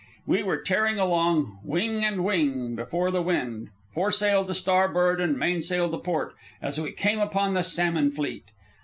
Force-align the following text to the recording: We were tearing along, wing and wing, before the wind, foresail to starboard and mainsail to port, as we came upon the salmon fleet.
We 0.25 0.41
were 0.41 0.57
tearing 0.59 0.97
along, 0.97 1.59
wing 1.63 2.03
and 2.03 2.23
wing, 2.23 2.73
before 2.75 3.11
the 3.11 3.21
wind, 3.21 3.69
foresail 3.93 4.43
to 4.45 4.53
starboard 4.55 5.21
and 5.21 5.37
mainsail 5.37 5.91
to 5.91 5.97
port, 5.99 6.33
as 6.59 6.81
we 6.81 6.91
came 6.91 7.19
upon 7.19 7.53
the 7.53 7.61
salmon 7.61 8.09
fleet. 8.09 8.45